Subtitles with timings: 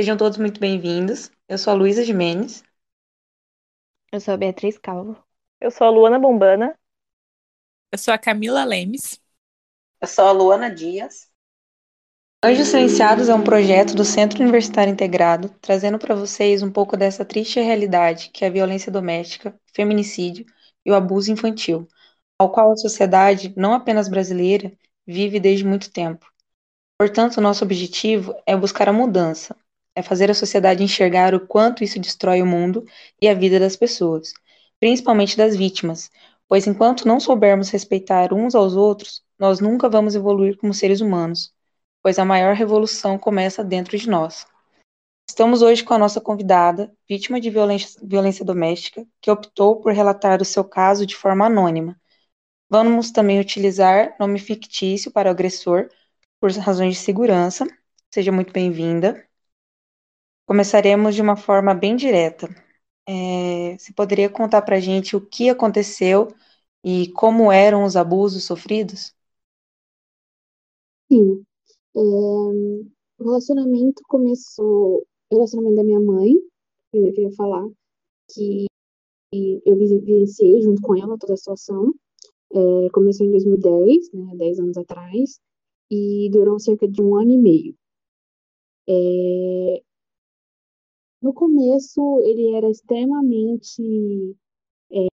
[0.00, 1.30] Sejam todos muito bem-vindos.
[1.46, 2.64] Eu sou a Luísa Jimenez.
[4.10, 5.22] Eu sou a Beatriz Calvo.
[5.60, 6.74] Eu sou a Luana Bombana.
[7.92, 9.20] Eu sou a Camila Lemes.
[10.00, 11.30] Eu sou a Luana Dias.
[12.42, 17.22] Anjos Silenciados é um projeto do Centro Universitário Integrado, trazendo para vocês um pouco dessa
[17.22, 20.46] triste realidade que é a violência doméstica, o feminicídio
[20.82, 21.86] e o abuso infantil,
[22.38, 24.72] ao qual a sociedade, não apenas brasileira,
[25.06, 26.24] vive desde muito tempo.
[26.98, 29.54] Portanto, nosso objetivo é buscar a mudança,
[30.00, 32.84] é fazer a sociedade enxergar o quanto isso destrói o mundo
[33.20, 34.32] e a vida das pessoas,
[34.80, 36.10] principalmente das vítimas,
[36.48, 41.52] pois enquanto não soubermos respeitar uns aos outros, nós nunca vamos evoluir como seres humanos
[42.02, 44.46] pois a maior revolução começa dentro de nós.
[45.28, 50.42] Estamos hoje com a nossa convidada, vítima de violência, violência doméstica, que optou por relatar
[50.42, 51.98] o seu caso de forma anônima.
[52.68, 55.88] Vamos também utilizar nome fictício para o agressor,
[56.40, 57.66] por razões de segurança.
[58.10, 59.24] Seja muito bem-vinda.
[60.50, 62.48] Começaremos de uma forma bem direta.
[63.06, 66.26] É, você poderia contar para a gente o que aconteceu
[66.84, 69.14] e como eram os abusos sofridos?
[71.08, 71.44] Sim.
[71.96, 76.32] É, o relacionamento começou, o relacionamento da minha mãe,
[76.94, 77.64] eu queria falar,
[78.34, 78.66] que
[79.66, 81.94] eu vivenciei junto com ela toda a situação.
[82.52, 85.40] É, começou em 2010, né, 10 anos atrás,
[85.90, 87.76] e durou cerca de um ano e meio.
[88.88, 89.82] É,
[91.22, 94.36] no começo, ele era extremamente
[94.92, 95.06] é,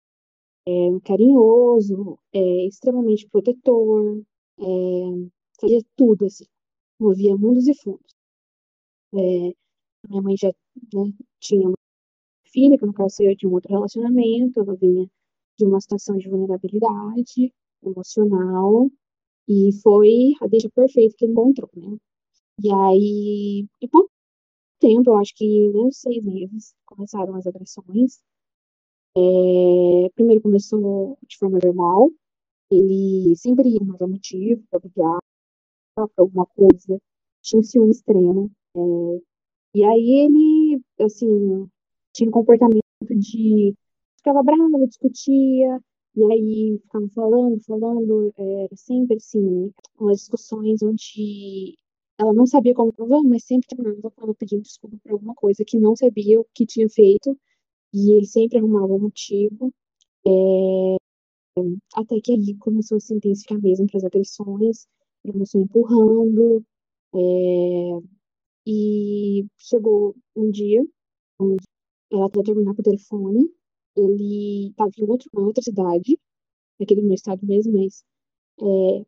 [0.67, 4.21] é, carinhoso, é, extremamente protetor,
[4.59, 4.63] é,
[5.59, 6.45] fazia tudo assim
[6.99, 8.15] movia mundos e fundos.
[9.13, 9.53] É,
[10.09, 10.49] minha mãe já
[10.93, 11.75] né, tinha uma
[12.51, 15.09] filha, que no caso saiu de um outro relacionamento, ela vinha
[15.57, 18.89] de uma situação de vulnerabilidade emocional,
[19.47, 21.97] e foi a deixa perfeita que ele encontrou, né?
[22.63, 24.09] E aí, em pouco
[24.79, 28.21] tempo, eu acho que em menos de seis meses, começaram as agressões.
[29.17, 32.11] É, primeiro começou de forma normal,
[32.71, 35.19] ele sempre arrumava motivo para brigar,
[35.95, 37.01] para alguma coisa,
[37.41, 38.51] tinha um ciúme extremo.
[38.75, 38.79] É,
[39.75, 41.67] e aí ele, assim,
[42.13, 43.75] tinha um comportamento de
[44.17, 45.79] ficava bravo, discutia,
[46.15, 51.77] e aí ficava falando, falando, era sempre assim, umas discussões onde
[52.19, 55.79] ela não sabia como provar, mas sempre terminava ela pedindo desculpa por alguma coisa que
[55.79, 57.37] não sabia o que tinha feito,
[57.93, 59.73] e ele sempre arrumava um motivo.
[60.27, 60.97] É,
[61.95, 64.87] até que ali começou a se intensificar mesmo para as agressões,
[65.25, 66.63] começou empurrando,
[67.15, 67.19] é,
[68.67, 70.83] e chegou um dia,
[71.39, 71.63] onde
[72.11, 73.49] ela tentou terminar por telefone,
[73.95, 76.19] ele estava em outro, uma outra cidade,
[76.79, 78.03] do meu estado mesmo, mas
[78.61, 79.05] é,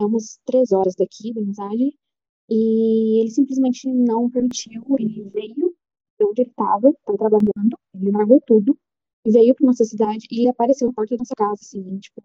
[0.00, 1.94] é umas três horas daqui da mensagem,
[2.48, 5.74] e ele simplesmente não permitiu, ele veio
[6.18, 8.76] de onde ele estava, estava trabalhando, ele largou tudo,
[9.26, 12.22] veio para nossa cidade e apareceu na porta da nossa casa, assim, tipo,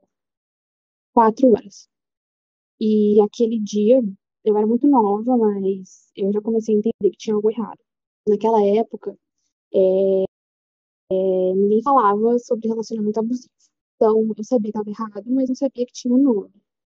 [1.14, 1.88] quatro horas.
[2.80, 4.02] E aquele dia,
[4.44, 7.80] eu era muito nova, mas eu já comecei a entender que tinha algo errado.
[8.28, 9.18] Naquela época,
[9.74, 10.24] é,
[11.12, 13.50] é, ninguém falava sobre relacionamento abusivo.
[13.96, 16.52] Então, eu sabia que estava errado, mas não sabia que tinha nome.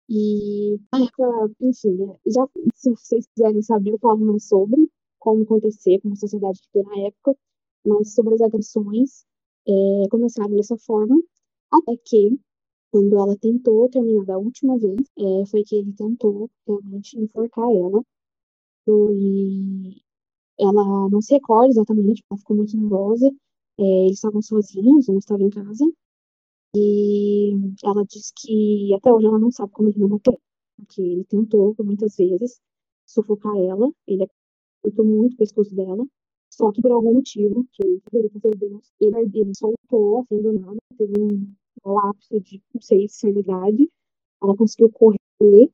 [0.10, 4.90] E na época, enfim, já, se vocês quiserem saber, eu falo mais sobre
[5.20, 7.36] como acontecer, como a sociedade ficou na época,
[7.86, 9.26] mas sobre as agressões,
[9.68, 11.16] é, começaram dessa forma,
[11.72, 12.40] até que
[12.92, 18.02] quando ela tentou terminar da última vez, é, foi que ele tentou realmente enforcar ela.
[18.88, 20.02] E
[20.60, 23.28] ela não se recorda exatamente, ela ficou muito nervosa.
[23.78, 25.86] É, eles estavam sozinhos, não estava em casa.
[26.76, 27.52] E
[27.84, 30.40] ela disse que até hoje ela não sabe como ele não matou.
[30.78, 32.60] Porque ele tentou muitas vezes
[33.06, 34.28] sufocar ela, ele
[34.84, 36.06] apertou muito o pescoço dela.
[36.50, 41.14] Só que por algum motivo, que ele Deus, ele, ele soltou, assim, do nada, teve
[41.22, 41.56] um
[41.86, 43.90] lapso de, não sei, sanidade,
[44.42, 45.72] ela conseguiu correr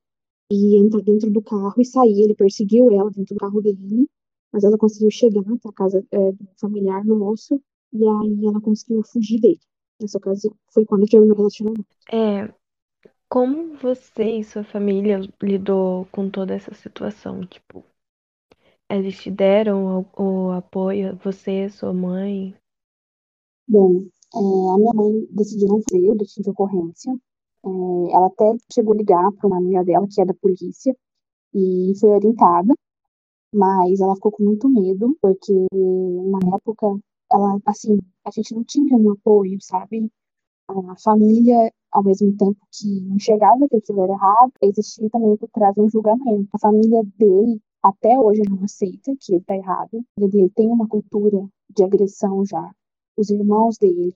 [0.51, 2.23] e entrar dentro do carro e sair.
[2.23, 4.07] Ele perseguiu ela dentro do carro dele,
[4.51, 6.17] mas ela conseguiu chegar até a casa é,
[6.59, 7.61] familiar nosso
[7.93, 9.59] e aí ela conseguiu fugir dele.
[10.01, 11.85] Nessa ocasião, foi quando terminou o relacionamento.
[12.11, 12.51] É,
[13.29, 17.45] como você e sua família lidou com toda essa situação?
[17.45, 17.83] Tipo,
[18.89, 22.55] eles te deram o, o apoio, você, sua mãe?
[23.67, 27.13] Bom, é, a minha mãe decidiu não fazer o boletim de ocorrência.
[27.63, 27.69] É,
[28.13, 30.95] ela até chegou a ligar para uma amiga dela, que é da polícia,
[31.53, 32.73] e foi orientada,
[33.53, 36.87] mas ela ficou com muito medo, porque na época,
[37.31, 40.11] ela, assim, a gente não tinha um apoio, sabe?
[40.67, 45.77] A família, ao mesmo tempo que enxergava que aquilo era errado, existia também por trás
[45.77, 46.49] um julgamento.
[46.53, 50.03] A família dele até hoje não aceita que ele está errado.
[50.17, 52.71] Ele tem uma cultura de agressão já.
[53.17, 54.15] Os irmãos dele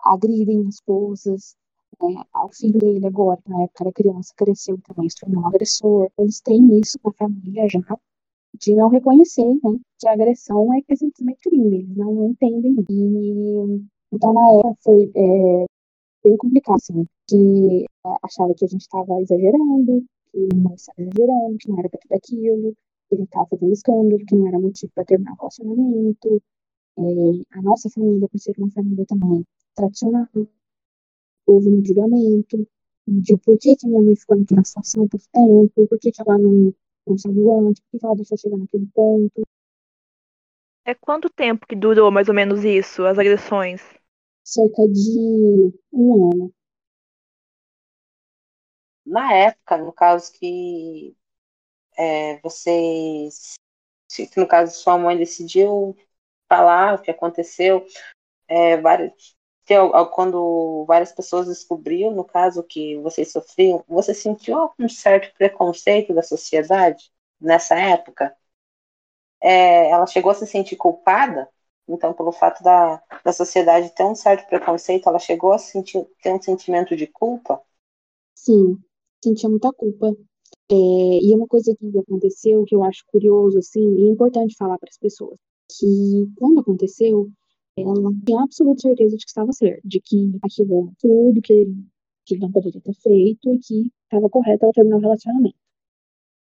[0.00, 1.56] agridem esposas.
[2.00, 2.22] Né?
[2.44, 6.10] O filho dele agora, na época era criança, cresceu também, se tornou um agressor.
[6.18, 7.80] Eles têm isso na família já,
[8.60, 12.76] de não reconhecer né, que a agressão é, simplesmente crime, eles não entendem.
[12.88, 15.66] E, então, na época, foi é,
[16.24, 17.86] bem complicado, assim, que
[18.22, 22.12] achava que a gente estava exagerando, que não estava exagerando, que não era para tudo
[22.12, 22.74] aquilo,
[23.08, 26.42] que ele estava fazendo escândalo, que não era motivo para terminar o relacionamento.
[26.98, 27.02] É,
[27.58, 29.44] a nossa família, por ser uma família também
[29.74, 30.28] tradicional,
[31.46, 32.66] houve um julgamento
[33.06, 36.38] de por que, que minha mãe ficou naquela situação por tempo, por que, que ela
[36.38, 36.72] não,
[37.06, 39.42] não saiu antes, por que, que ela deixou chegar naquele ponto.
[40.84, 43.82] É quanto tempo que durou mais ou menos isso, as agressões?
[44.44, 46.54] Cerca de um ano.
[49.04, 51.16] Na época, no caso que
[51.96, 53.54] é, vocês,
[54.36, 55.96] no caso sua mãe decidiu
[56.48, 57.86] falar o que aconteceu,
[58.48, 58.76] é,
[59.64, 66.14] várias, quando várias pessoas descobriram, no caso, que vocês sofriam, você sentiu algum certo preconceito
[66.14, 68.36] da sociedade nessa época?
[69.40, 71.48] É, ela chegou a se sentir culpada?
[71.88, 76.32] Então, pelo fato da, da sociedade ter um certo preconceito, ela chegou a sentir, ter
[76.32, 77.60] um sentimento de culpa?
[78.34, 78.78] Sim,
[79.22, 80.14] sentia muita culpa.
[80.70, 84.88] É, e uma coisa que aconteceu, que eu acho curioso, assim, e importante falar para
[84.88, 85.38] as pessoas,
[85.70, 87.30] que quando aconteceu,
[87.76, 87.94] ela
[88.26, 91.86] tinha absoluta certeza de que estava certo, de que aquilo era tudo que ele,
[92.24, 95.56] que ele não poderia ter feito e que estava correto ela terminar o relacionamento.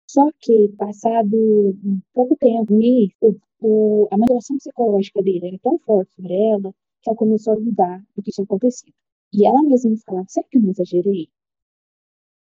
[0.08, 2.74] Só que, passado um pouco tempo,
[3.20, 6.72] o, o, a manipulação psicológica dele era tão forte sobre ela
[7.02, 8.92] que ela começou a duvidar do que tinha acontecido.
[9.32, 11.28] E ela mesma me falava, será que eu não exagerei?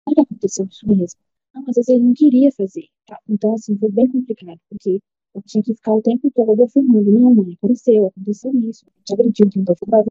[0.04, 1.20] Será que aconteceu isso mesmo?
[1.54, 2.88] Não, às vezes ele não queria fazer.
[3.06, 3.18] Tá?
[3.30, 5.00] Então, assim, foi bem complicado, porque
[5.34, 9.50] eu tinha que ficar o tempo todo afirmando, não, mãe, aconteceu, aconteceu isso, te agrediu,
[9.50, 10.06] tentou fugir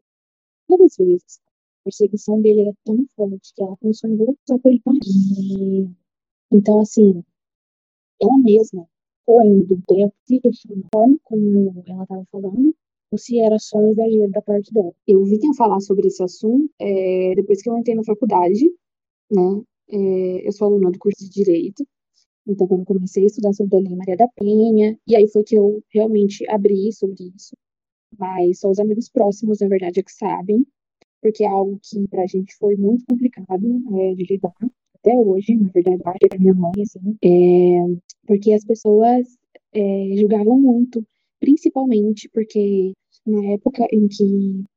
[0.69, 1.39] várias vezes.
[1.81, 5.89] A perseguição dele era tão forte que ela começou a voltar para ele parir.
[6.51, 7.23] Então, assim,
[8.21, 8.87] ela mesma,
[9.25, 12.75] foi do tempo, se questionou a forma como ela estava falando,
[13.11, 14.93] ou se era só um exagero da parte dela.
[15.07, 18.65] Eu vinha falar sobre esse assunto é, depois que eu entrei na faculdade,
[19.31, 19.63] né?
[19.89, 21.85] É, eu sou aluna do curso de Direito,
[22.47, 25.55] então, quando comecei a estudar sobre a Lei Maria da Penha, e aí foi que
[25.57, 27.55] eu realmente abri sobre isso.
[28.17, 30.65] Mas só os amigos próximos, na verdade, é que sabem,
[31.21, 33.65] porque é algo que pra gente foi muito complicado
[33.99, 34.53] é, de lidar
[34.95, 37.97] até hoje, na verdade, para minha mãe, assim, é,
[38.27, 39.27] porque as pessoas
[39.73, 41.05] é, julgavam muito,
[41.39, 42.93] principalmente porque
[43.25, 44.23] na época em que,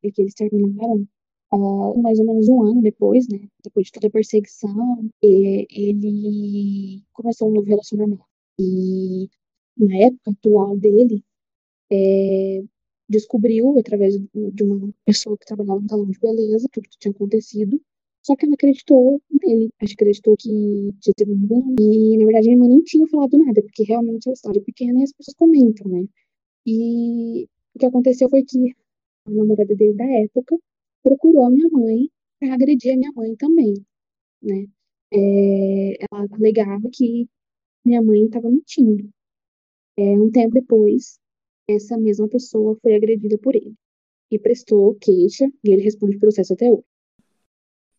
[0.03, 1.07] em que eles terminaram,
[1.55, 7.49] uh, mais ou menos um ano depois, né, depois de toda a perseguição, ele começou
[7.49, 8.25] um novo relacionamento.
[8.59, 9.29] E
[9.79, 11.25] na época atual dele,
[11.93, 12.63] é,
[13.09, 17.81] descobriu, através de uma pessoa que trabalhava no salão de beleza, tudo que tinha acontecido.
[18.27, 20.49] Só que ela acreditou nele, acreditou que
[21.01, 21.75] tinha sido um engano.
[21.79, 25.01] E, na verdade, minha mãe nem tinha falado nada, porque realmente a história é pequena
[25.01, 26.07] e as pessoas comentam, né?
[26.67, 27.45] E
[27.75, 28.75] o que aconteceu foi que
[29.27, 30.57] a namorada dele da época
[31.05, 33.75] procurou a minha mãe para agredir a minha mãe também,
[34.43, 34.67] né?
[35.13, 37.29] É, ela alegava que
[37.85, 39.09] minha mãe estava mentindo.
[39.97, 41.21] É, um tempo depois,
[41.69, 43.75] essa mesma pessoa foi agredida por ele
[44.31, 46.83] e prestou queixa e ele responde processo até hoje.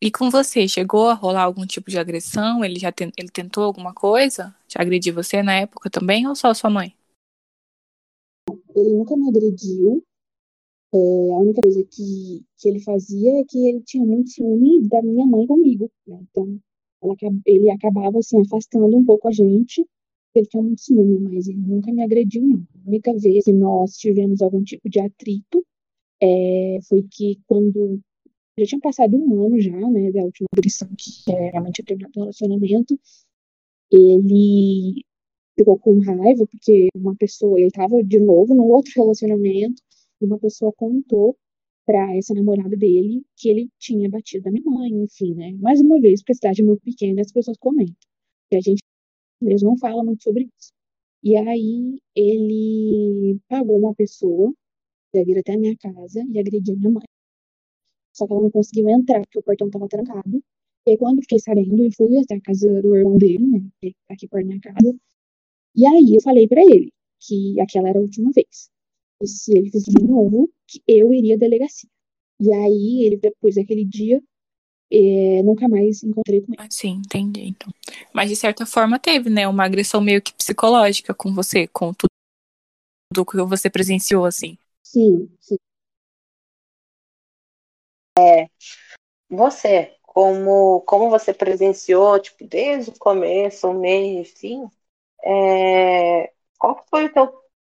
[0.01, 2.65] E com você, chegou a rolar algum tipo de agressão?
[2.65, 3.11] Ele já ten...
[3.17, 4.53] ele tentou alguma coisa?
[4.67, 6.93] Já agrediu você na época também ou só sua mãe?
[8.75, 10.03] Ele nunca me agrediu,
[10.95, 15.01] é, a única coisa que, que ele fazia é que ele tinha muito ciúme da
[15.01, 16.19] minha mãe comigo, né?
[16.31, 16.59] Então,
[17.03, 19.85] ela, ele acabava, assim, afastando um pouco a gente,
[20.33, 22.65] ele tinha muito ciúme, mas ele nunca me agrediu, não.
[22.85, 25.65] A única vez que nós tivemos algum tipo de atrito
[26.21, 27.99] é, foi que quando
[28.57, 32.13] já tinha passado um ano já, né, da última agressão que é, realmente tinha terminado
[32.15, 32.97] o relacionamento,
[33.91, 35.03] ele
[35.57, 39.81] ficou com raiva porque uma pessoa, ele estava de novo num outro relacionamento,
[40.25, 41.37] uma pessoa contou
[41.85, 45.53] para essa namorada dele que ele tinha batido a minha mãe, enfim, né?
[45.59, 47.95] Mais uma vez, porque a cidade é muito pequena, as pessoas comentam.
[48.51, 48.81] E a gente
[49.41, 50.71] mesmo não fala muito sobre isso.
[51.23, 54.53] E aí ele pagou uma pessoa
[55.11, 57.05] para vir até a minha casa e agredir a minha mãe.
[58.13, 60.43] Só que ela não conseguiu entrar, porque o portão estava trancado.
[60.87, 63.91] E aí, quando eu fiquei sabendo, eu fui até a casa do irmão dele, né?
[64.09, 64.95] Aqui da minha casa.
[65.75, 68.69] E aí eu falei para ele que aquela era a última vez
[69.21, 71.89] e se ele fizesse de novo, que eu iria à delegacia.
[72.39, 74.21] E aí, ele, depois daquele dia,
[74.91, 76.61] é, nunca mais encontrei com ele.
[76.61, 77.47] Ah, sim, entendi.
[77.47, 77.73] Então.
[78.13, 79.47] Mas de certa forma teve, né?
[79.47, 84.57] Uma agressão meio que psicológica com você, com tudo, que você presenciou, assim.
[84.83, 85.57] Sim, sim.
[89.29, 94.65] Você, como, como você presenciou, tipo, desde o começo, o meio e fim,
[95.23, 97.33] é, qual foi o teu,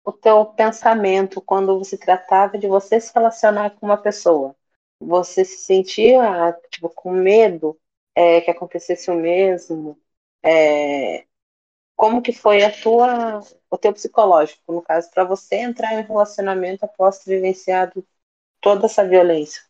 [0.10, 4.56] o teu pensamento quando você tratava de você se relacionar com uma pessoa?
[5.00, 7.80] Você se sentia, tipo, com medo
[8.16, 9.98] é, que acontecesse o mesmo?
[10.44, 11.26] É,
[11.96, 16.84] como que foi a tua, o teu psicológico, no caso, para você entrar em relacionamento
[16.86, 18.06] após ter vivenciado
[18.62, 19.62] toda essa violência?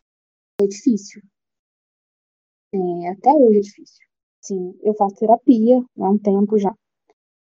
[0.62, 1.22] É difícil.
[2.74, 4.06] É, até hoje é difícil.
[4.40, 6.72] Sim, eu faço terapia há um tempo já,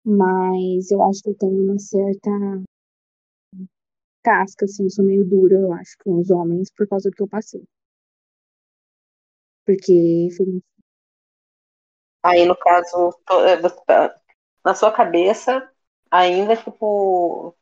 [0.05, 2.31] mas eu acho que eu tenho uma certa
[4.23, 7.23] casca, assim, eu sou meio dura, eu acho, com os homens por causa do que
[7.23, 7.63] eu passei.
[9.65, 10.47] Porque foi
[12.23, 13.13] Aí, no caso,
[13.87, 14.15] tá-
[14.65, 15.69] na sua cabeça,
[16.11, 17.57] ainda, tipo,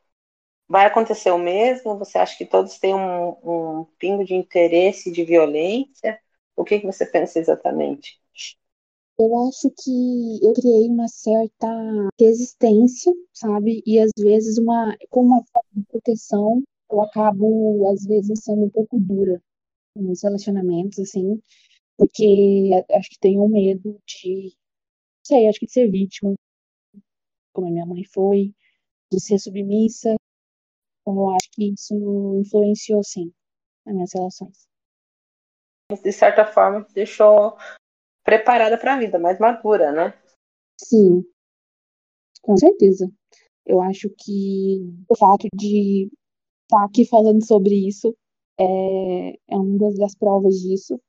[0.69, 1.97] vai acontecer o mesmo?
[1.99, 6.19] Você acha que todos têm um, um pingo de interesse de violência?
[6.57, 8.18] O que que você pensa exatamente?
[9.21, 11.67] Eu acho que eu criei uma certa
[12.17, 13.83] resistência, sabe?
[13.85, 18.69] E às vezes uma, com uma falta de proteção, eu acabo às vezes sendo um
[18.69, 19.43] pouco dura
[19.93, 21.41] nos relacionamentos, assim,
[21.97, 26.33] porque acho que tenho medo de, não sei, acho que de ser vítima,
[27.51, 28.53] como a minha mãe foi,
[29.11, 30.15] de ser submissa.
[31.01, 31.93] Então, eu acho que isso
[32.39, 33.33] influenciou, sim,
[33.85, 34.65] nas minhas relações.
[36.03, 37.57] De certa forma, deixou
[38.29, 40.13] preparada para a vida, mais madura, né?
[40.77, 41.23] Sim,
[42.43, 43.11] com certeza.
[43.65, 46.09] Eu acho que o fato de
[46.63, 48.15] estar aqui falando sobre isso
[48.59, 50.99] é, é uma das provas disso,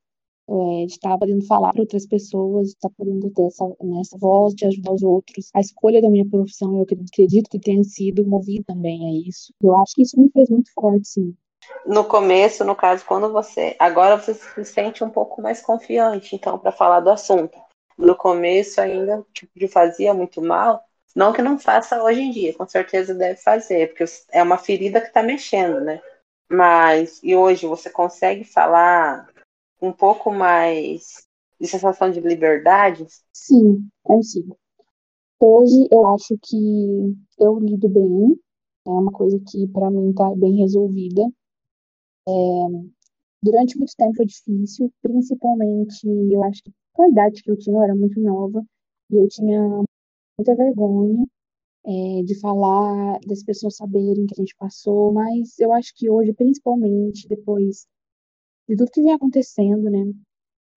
[0.48, 4.54] é, de estar podendo falar para outras pessoas, de estar podendo ter essa, nessa voz
[4.54, 5.50] de ajudar os outros.
[5.54, 9.52] A escolha da minha profissão, eu acredito que tenha sido movida também a isso.
[9.62, 11.34] Eu acho que isso me fez muito forte, sim.
[11.86, 13.74] No começo, no caso, quando você.
[13.78, 17.58] Agora você se sente um pouco mais confiante, então, para falar do assunto.
[17.96, 20.82] No começo, ainda tipo, te fazia muito mal.
[21.14, 25.00] Não que não faça hoje em dia, com certeza deve fazer, porque é uma ferida
[25.00, 26.00] que está mexendo, né?
[26.48, 29.28] Mas, e hoje você consegue falar
[29.80, 31.26] um pouco mais
[31.60, 33.06] de sensação de liberdade?
[33.32, 34.56] Sim, consigo.
[35.40, 38.38] Hoje eu acho que eu lido bem,
[38.86, 41.22] é uma coisa que para mim tá bem resolvida.
[42.28, 42.32] É,
[43.42, 47.76] durante muito tempo foi difícil, principalmente eu acho que com a idade que eu tinha,
[47.76, 48.64] eu era muito nova
[49.10, 49.60] e eu tinha
[50.38, 51.24] muita vergonha
[51.86, 56.32] é, de falar, das pessoas saberem que a gente passou, mas eu acho que hoje,
[56.34, 57.86] principalmente depois
[58.68, 60.12] de tudo que vem acontecendo, né,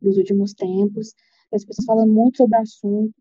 [0.01, 1.13] nos últimos tempos,
[1.53, 3.13] as pessoas falam muito sobre o assunto,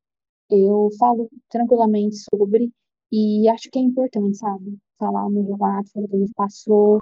[0.50, 2.70] eu falo tranquilamente sobre
[3.12, 4.78] e acho que é importante, sabe?
[4.98, 6.98] Falar o meu relato, falar o que a gente passou,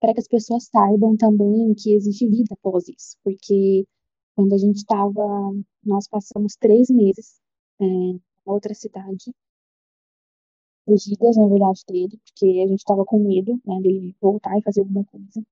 [0.00, 3.86] para que as pessoas saibam também que existe vida após isso, porque
[4.34, 5.22] quando a gente estava,
[5.84, 7.40] nós passamos três meses
[7.80, 9.32] é, em outra cidade,
[10.84, 14.80] fugidas, na verdade, dele, porque a gente estava com medo, né, dele voltar e fazer
[14.80, 15.42] alguma coisa.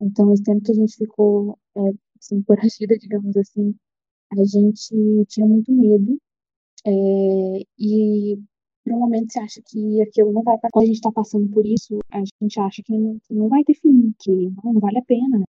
[0.00, 1.80] Então, esse tempo que a gente ficou, é,
[2.18, 3.74] assim, foragida, digamos assim,
[4.32, 6.18] a gente tinha muito medo,
[6.86, 6.90] é,
[7.78, 8.38] e
[8.84, 10.70] por momento você acha que aquilo não vai passar.
[10.72, 13.74] Quando a gente está passando por isso, a gente acha que não, não vai ter
[13.74, 15.44] fim, que não, não vale a pena.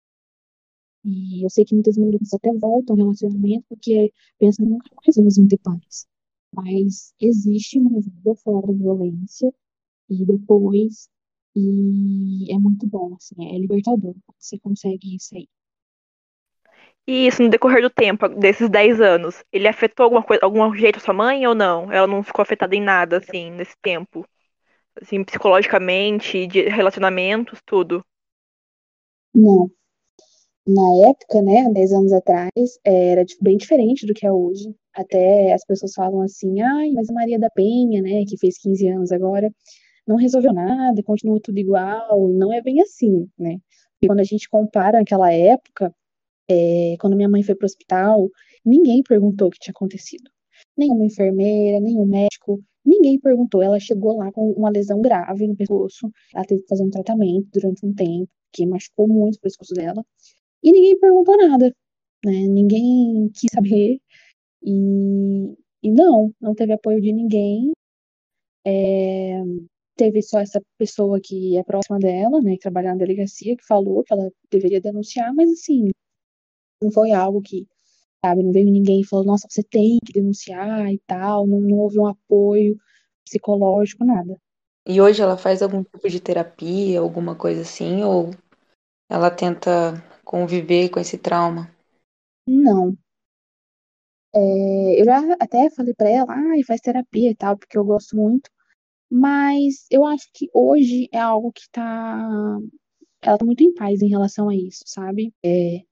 [1.04, 5.36] E eu sei que muitas mulheres até voltam ao relacionamento porque pensam nunca mais elas
[5.36, 6.06] vão ter paz.
[6.52, 9.52] Mas existe uma vida fora da violência
[10.10, 11.08] e depois,
[11.54, 14.14] e é muito bom, assim, é libertador.
[14.38, 15.48] Você consegue sair.
[17.06, 20.96] E isso no decorrer do tempo, desses 10 anos, ele afetou alguma coisa, algum jeito
[20.96, 21.92] a sua mãe ou não?
[21.92, 24.26] Ela não ficou afetada em nada, assim, nesse tempo?
[25.00, 28.04] Assim, psicologicamente, de relacionamentos, tudo.
[29.32, 29.70] Não.
[30.66, 32.50] Na época, né, há 10 anos atrás,
[32.84, 34.74] era tipo, bem diferente do que é hoje.
[34.92, 38.88] Até as pessoas falam assim, ai, mas a Maria da Penha, né, que fez 15
[38.88, 39.48] anos agora,
[40.06, 42.28] não resolveu nada, continua tudo igual.
[42.30, 43.58] Não é bem assim, né?
[44.02, 45.94] E quando a gente compara aquela época,
[46.48, 48.28] é, quando minha mãe foi para o hospital,
[48.64, 50.30] ninguém perguntou o que tinha acontecido.
[50.76, 53.62] Nenhuma enfermeira, nenhum médico, ninguém perguntou.
[53.62, 57.48] Ela chegou lá com uma lesão grave no pescoço, ela teve que fazer um tratamento
[57.52, 60.04] durante um tempo, que machucou muito o pescoço dela,
[60.62, 61.72] e ninguém perguntou nada,
[62.24, 62.46] né?
[62.48, 63.98] Ninguém quis saber,
[64.62, 67.72] e, e não, não teve apoio de ninguém.
[68.66, 69.42] É,
[69.96, 74.02] teve só essa pessoa que é próxima dela, né, que trabalha na delegacia, que falou
[74.04, 75.90] que ela deveria denunciar, mas assim,
[76.82, 77.66] não foi algo que
[78.24, 78.42] sabe?
[78.42, 81.98] Não veio ninguém e falou, nossa, você tem que denunciar e tal, não, não houve
[81.98, 82.76] um apoio
[83.24, 84.36] psicológico, nada.
[84.86, 88.30] E hoje ela faz algum tipo de terapia, alguma coisa assim, ou
[89.08, 91.70] ela tenta conviver com esse trauma?
[92.48, 92.96] Não.
[94.34, 98.16] É, eu já até falei pra ela, ai, faz terapia e tal, porque eu gosto
[98.16, 98.50] muito.
[99.10, 102.58] Mas eu acho que hoje é algo que tá.
[103.22, 105.34] Ela tá muito em paz em relação a isso, sabe?
[105.44, 105.82] É,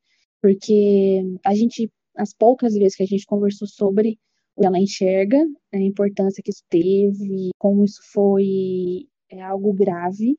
[0.45, 4.19] porque a gente, as poucas vezes que a gente conversou sobre,
[4.63, 5.39] ela enxerga
[5.73, 10.37] a importância que isso teve, como isso foi é, algo grave,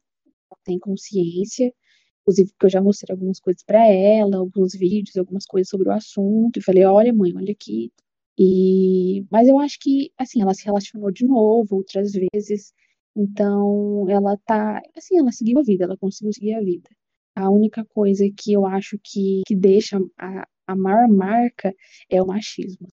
[0.51, 1.73] ela tem consciência.
[2.21, 5.91] Inclusive, porque eu já mostrei algumas coisas para ela, alguns vídeos, algumas coisas sobre o
[5.91, 7.91] assunto, e falei: olha, mãe, olha aqui.
[8.37, 12.73] E, mas eu acho que, assim, ela se relacionou de novo outras vezes,
[13.15, 16.89] então ela tá, assim, ela seguiu a vida, ela conseguiu seguir a vida.
[17.35, 21.73] A única coisa que eu acho que, que deixa a, a maior marca
[22.09, 22.87] é o machismo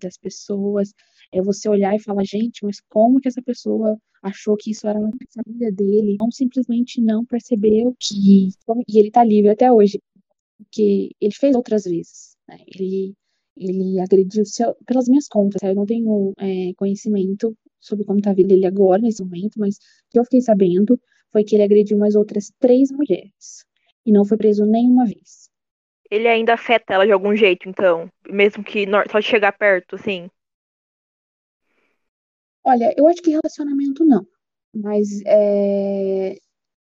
[0.00, 0.92] das pessoas,
[1.32, 4.98] é você olhar e falar, gente, mas como que essa pessoa achou que isso era
[4.98, 6.16] na família dele?
[6.20, 8.48] Não simplesmente não percebeu que.
[8.88, 10.00] E ele tá livre até hoje,
[10.58, 12.36] porque ele fez outras vezes.
[12.48, 12.58] Né?
[12.66, 13.14] Ele,
[13.56, 14.42] ele agrediu,
[14.86, 19.00] pelas minhas contas, eu não tenho é, conhecimento sobre como tá a vida dele agora,
[19.00, 19.78] nesse momento, mas
[20.10, 20.98] que eu fiquei sabendo
[21.36, 23.66] foi que ele agrediu mais outras três mulheres.
[24.06, 25.50] E não foi preso nenhuma vez.
[26.10, 28.10] Ele ainda afeta ela de algum jeito, então?
[28.26, 30.30] Mesmo que só chegar perto, assim?
[32.64, 34.26] Olha, eu acho que relacionamento não.
[34.74, 36.38] Mas é,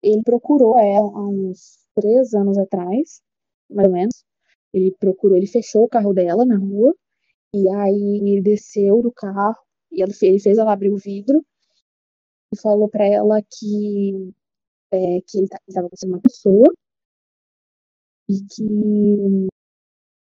[0.04, 3.24] ele procurou ela há uns três anos atrás,
[3.68, 4.24] mais ou menos.
[4.72, 6.94] Ele procurou, ele fechou o carro dela na rua,
[7.52, 9.58] e aí ele desceu do carro,
[9.92, 11.44] e ele fez ela abrir o vidro,
[12.56, 14.32] e falou para ela que,
[14.92, 16.74] é, que ele estava com uma pessoa,
[18.30, 19.48] e que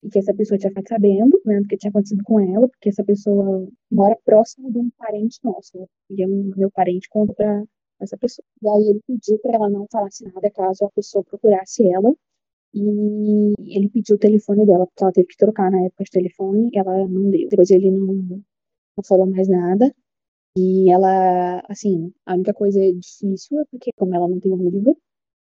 [0.01, 2.89] e que essa pessoa tinha ficado sabendo, né, do que tinha acontecido com ela, porque
[2.89, 7.63] essa pessoa mora próximo de um parente nosso, né, e um, meu parente conta pra
[7.99, 8.45] essa pessoa.
[8.61, 12.13] E aí ele pediu para ela não falasse nada caso a pessoa procurasse ela,
[12.73, 16.69] e ele pediu o telefone dela, porque ela teve que trocar na época de telefone,
[16.73, 17.49] ela não deu.
[17.49, 18.13] Depois ele não,
[18.97, 19.93] não falou mais nada,
[20.57, 24.97] e ela, assim, a única coisa difícil é porque, como ela não tem um livro,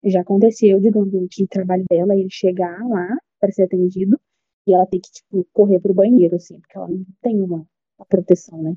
[0.04, 4.18] já aconteceu de no ambiente de trabalho dela ele chegar lá para ser atendido
[4.66, 7.66] e ela tem que, tipo, correr pro banheiro, assim, porque ela não tem uma,
[7.98, 8.74] uma proteção, né?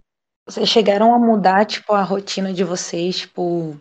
[0.47, 3.75] Vocês chegaram a mudar, tipo, a rotina de vocês, tipo,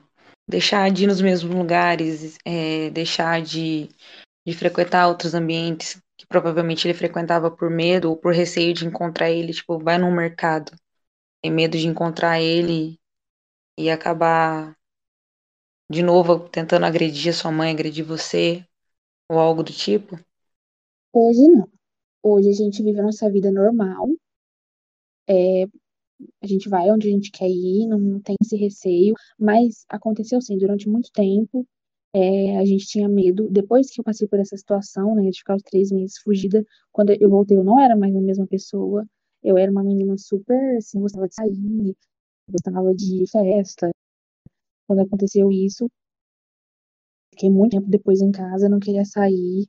[0.48, 3.88] deixar de ir nos mesmos lugares, é, deixar de,
[4.46, 9.30] de frequentar outros ambientes que provavelmente ele frequentava por medo ou por receio de encontrar
[9.30, 10.72] ele, tipo, vai num mercado,
[11.42, 12.98] tem medo de encontrar ele
[13.78, 14.76] e acabar
[15.90, 18.64] de novo tentando agredir a sua mãe, agredir você,
[19.30, 20.18] ou algo do tipo?
[21.12, 21.68] Hoje não.
[22.22, 24.08] Hoje a gente vive a nossa vida normal.
[25.28, 25.64] É,
[26.42, 29.14] a gente vai onde a gente quer ir, não tem esse receio.
[29.38, 31.66] Mas aconteceu assim, durante muito tempo,
[32.14, 33.48] é, a gente tinha medo.
[33.50, 37.10] Depois que eu passei por essa situação, né, de ficar os três meses fugida, quando
[37.20, 39.06] eu voltei, eu não era mais a mesma pessoa.
[39.42, 41.96] Eu era uma menina super, assim, gostava de sair,
[42.50, 43.90] gostava de festa.
[44.86, 45.88] Quando aconteceu isso,
[47.32, 49.66] fiquei muito tempo depois em casa, não queria sair.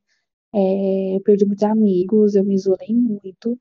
[0.54, 3.60] É, eu perdi muitos amigos, eu me isolei muito.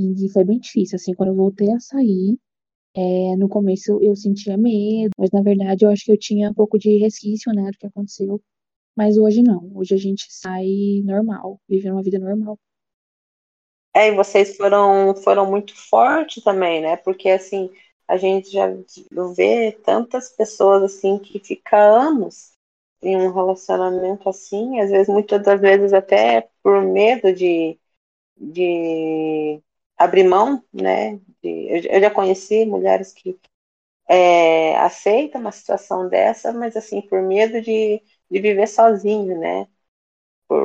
[0.00, 2.38] E foi bem difícil, assim, quando eu voltei a sair,
[2.96, 6.54] é, no começo eu sentia medo, mas na verdade eu acho que eu tinha um
[6.54, 8.42] pouco de resquício, né, do que aconteceu.
[8.96, 10.66] Mas hoje não, hoje a gente sai
[11.04, 12.58] normal, vive uma vida normal.
[13.94, 17.70] É, e vocês foram, foram muito fortes também, né, porque assim,
[18.08, 18.66] a gente já
[19.36, 22.52] vê tantas pessoas assim que ficam anos
[23.02, 27.78] em um relacionamento assim, às vezes, muitas das vezes até por medo de,
[28.36, 29.62] de
[29.98, 31.16] abrir mão, né?
[31.42, 33.38] De, eu já conheci mulheres que
[34.08, 39.66] é, aceitam uma situação dessa, mas assim, por medo de, de viver sozinho, né?
[40.48, 40.62] Por,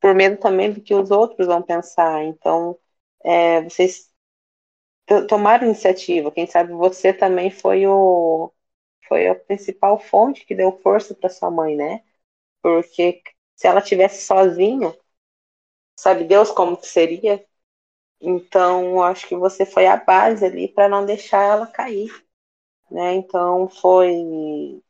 [0.00, 2.24] por medo também do que os outros vão pensar.
[2.24, 2.78] Então,
[3.24, 4.12] é, vocês
[5.28, 6.30] tomaram iniciativa.
[6.30, 8.52] Quem sabe você também foi o
[9.08, 12.02] foi a principal fonte que deu força para sua mãe, né?
[12.62, 13.22] Porque
[13.56, 14.94] se ela tivesse sozinho,
[15.96, 17.44] sabe Deus como que seria?
[18.20, 22.10] Então, acho que você foi a base ali para não deixar ela cair,
[22.90, 23.14] né?
[23.14, 24.82] Então, foi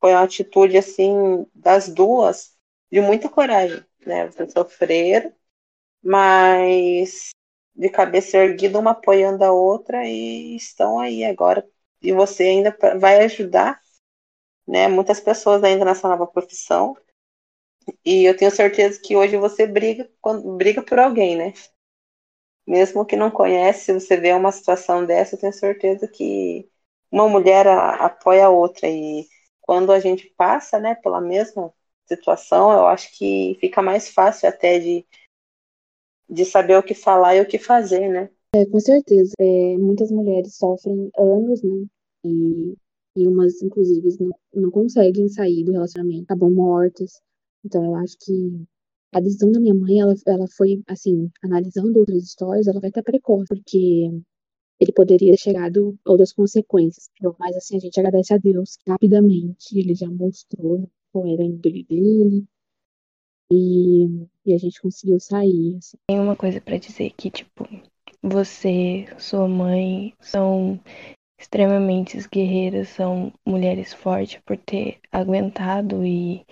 [0.00, 2.56] foi uma atitude assim das duas
[2.90, 4.26] de muita coragem, né?
[4.26, 5.32] Vocês sofreram,
[6.02, 7.30] mas
[7.74, 11.68] de cabeça erguida, uma apoiando a outra e estão aí agora
[12.02, 13.80] e você ainda vai ajudar
[14.66, 16.96] né, muitas pessoas ainda nessa nova profissão.
[18.04, 21.52] E eu tenho certeza que hoje você briga, quando, briga por alguém, né?
[22.66, 26.68] Mesmo que não conhece, você vê uma situação dessa, eu tenho certeza que
[27.10, 28.86] uma mulher apoia a outra.
[28.88, 29.26] E
[29.62, 31.72] quando a gente passa, né, pela mesma
[32.16, 35.06] situação, eu acho que fica mais fácil até de,
[36.28, 38.30] de saber o que falar e o que fazer, né?
[38.54, 39.32] É, com certeza.
[39.38, 41.86] É, muitas mulheres sofrem anos, né?
[42.24, 42.74] E,
[43.16, 47.20] e umas, inclusive, não, não conseguem sair do relacionamento, acabam mortas.
[47.64, 48.66] Então, eu acho que
[49.12, 53.02] a decisão da minha mãe, ela, ela foi, assim, analisando outras histórias, ela vai estar
[53.02, 54.10] precoce, porque
[54.80, 57.10] ele poderia ter chegado a outras consequências.
[57.38, 60.88] Mas, assim, a gente agradece a Deus que rapidamente ele já mostrou
[61.26, 62.46] era a índole dele,
[63.50, 65.76] e, e a gente conseguiu sair.
[65.78, 65.96] Assim.
[66.06, 67.66] Tem uma coisa para dizer que, tipo,
[68.22, 70.78] você, sua mãe são
[71.38, 76.44] extremamente guerreiras, são mulheres fortes por ter aguentado e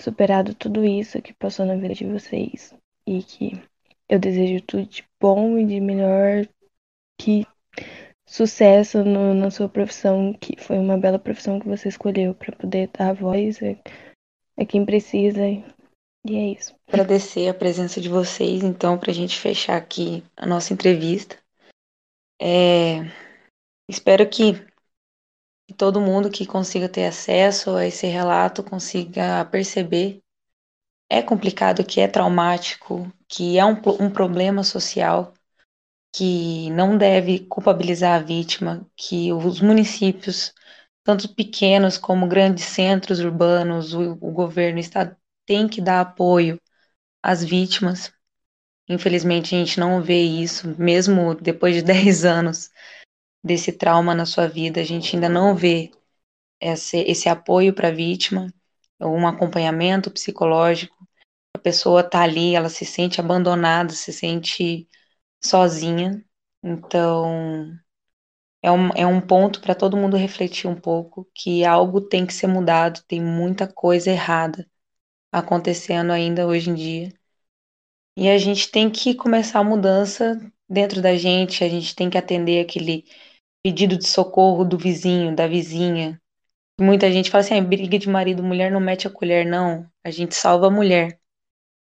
[0.00, 2.74] superado tudo isso que passou na vida de vocês.
[3.06, 3.62] E que
[4.08, 6.46] eu desejo tudo de bom e de melhor
[7.18, 7.46] que
[8.26, 12.88] sucesso no, na sua profissão, que foi uma bela profissão que você escolheu para poder
[12.88, 15.40] dar voz a, a quem precisa
[16.26, 16.74] e é isso.
[16.88, 21.36] Agradecer a presença de vocês, então, para a gente fechar aqui a nossa entrevista.
[22.40, 23.00] É...
[23.86, 24.54] Espero que,
[25.68, 30.22] que todo mundo que consiga ter acesso a esse relato consiga perceber.
[31.10, 35.33] É complicado, que é traumático, que é um, um problema social,
[36.14, 40.54] que não deve culpabilizar a vítima, que os municípios,
[41.02, 46.60] tanto pequenos como grandes centros urbanos, o, o governo, o Estado, tem que dar apoio
[47.22, 48.12] às vítimas.
[48.88, 52.70] Infelizmente, a gente não vê isso, mesmo depois de 10 anos
[53.42, 55.90] desse trauma na sua vida, a gente ainda não vê
[56.60, 58.54] esse, esse apoio para a vítima,
[59.00, 60.96] um acompanhamento psicológico.
[61.54, 64.88] A pessoa está ali, ela se sente abandonada, se sente
[65.44, 66.24] sozinha.
[66.62, 67.78] Então,
[68.62, 72.34] é um, é um ponto para todo mundo refletir um pouco que algo tem que
[72.34, 74.68] ser mudado, tem muita coisa errada
[75.32, 77.12] acontecendo ainda hoje em dia.
[78.16, 82.18] E a gente tem que começar a mudança dentro da gente, a gente tem que
[82.18, 83.04] atender aquele
[83.62, 86.20] pedido de socorro do vizinho, da vizinha.
[86.80, 89.88] Muita gente fala assim: ah, briga de marido, mulher não mete a colher, não.
[90.04, 91.20] A gente salva a mulher.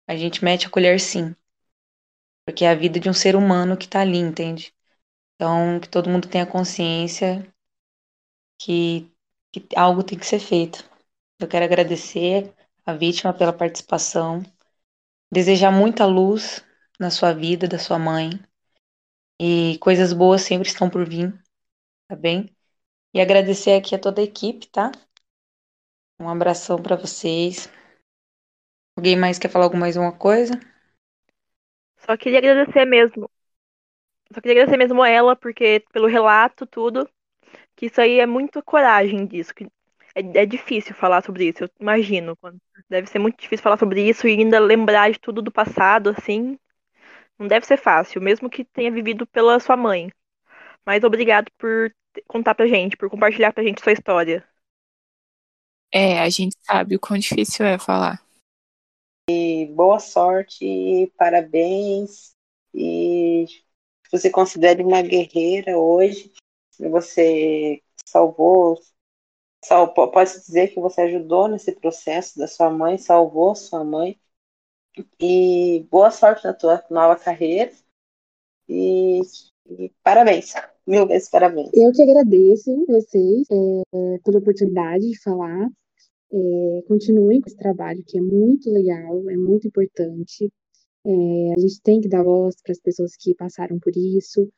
[0.08, 1.36] A gente mete a colher sim.
[2.52, 4.76] Porque é a vida de um ser humano que tá ali, entende?
[5.36, 7.50] Então, que todo mundo tenha consciência
[8.60, 9.10] que,
[9.54, 10.84] que algo tem que ser feito.
[11.40, 12.54] Eu quero agradecer
[12.86, 14.44] a vítima pela participação,
[15.32, 16.62] desejar muita luz
[17.00, 18.32] na sua vida, da sua mãe,
[19.40, 21.34] e coisas boas sempre estão por vir,
[22.10, 22.54] tá bem?
[23.14, 24.92] E agradecer aqui a toda a equipe, tá?
[26.20, 27.70] Um abração para vocês.
[28.98, 30.71] Alguém mais quer falar alguma mais uma coisa?
[32.06, 33.30] Só queria agradecer mesmo.
[34.34, 37.10] Só queria agradecer mesmo a ela, porque pelo relato, tudo,
[37.76, 39.54] que isso aí é muito coragem disso.
[39.56, 39.66] Que
[40.16, 42.38] é, é difícil falar sobre isso, eu imagino.
[42.90, 46.58] Deve ser muito difícil falar sobre isso e ainda lembrar de tudo do passado, assim.
[47.40, 50.12] Não deve ser fácil, mesmo que tenha vivido pela sua mãe.
[50.86, 51.94] Mas obrigado por
[52.28, 54.46] contar pra gente, por compartilhar pra gente sua história.
[55.94, 58.22] É, a gente sabe o quão difícil é falar.
[59.32, 62.36] E boa sorte, parabéns.
[62.74, 63.46] E
[64.12, 66.34] você considere uma guerreira hoje.
[66.80, 68.78] Você salvou
[69.64, 74.20] Sal, pode dizer que você ajudou nesse processo da sua mãe, salvou sua mãe.
[75.20, 77.72] E boa sorte na tua nova carreira.
[78.68, 79.22] E,
[79.70, 80.54] e parabéns,
[80.86, 81.70] mil vezes parabéns.
[81.74, 85.70] Eu que agradeço vocês é, pela oportunidade de falar.
[86.34, 90.52] É, continuem com esse trabalho que é muito legal, é muito importante.
[91.06, 94.50] É, a gente tem que dar voz para as pessoas que passaram por isso,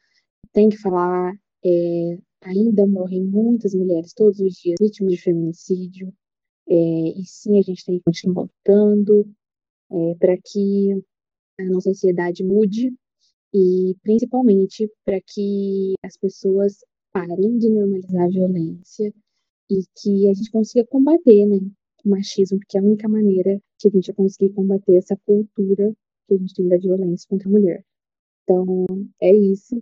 [0.52, 1.34] tem que falar,
[1.66, 6.14] é, ainda morrem muitas mulheres todos os dias vítimas de feminicídio.
[6.70, 9.26] É, e sim, a gente tem que continuar lutando
[9.92, 10.92] é, para que
[11.60, 12.94] a nossa sociedade mude
[13.54, 16.78] e principalmente para que as pessoas
[17.12, 19.14] parem de normalizar a violência
[19.70, 21.58] e que a gente consiga combater né,
[22.06, 25.94] o machismo, porque é a única maneira que a gente vai conseguir combater essa cultura
[26.28, 27.86] que a gente tem da violência contra a mulher.
[28.44, 28.86] Então,
[29.22, 29.82] é isso.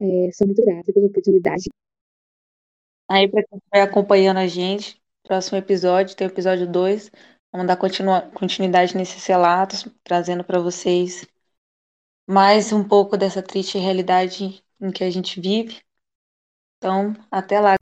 [0.00, 1.70] É, sou muito grata pela oportunidade.
[3.08, 7.10] Aí, para quem vai acompanhando a gente, próximo episódio, tem o episódio 2.
[7.52, 11.26] Vamos dar continuidade nesses relatos, trazendo para vocês
[12.26, 15.80] mais um pouco dessa triste realidade em que a gente vive.
[16.78, 17.81] Então, até lá.